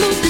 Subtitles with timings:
[0.00, 0.29] lose